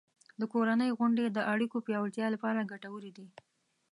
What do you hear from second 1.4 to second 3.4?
اړیکو پیاوړتیا لپاره ګټورې دي.